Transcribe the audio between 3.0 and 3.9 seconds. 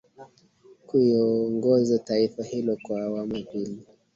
awamu ya pili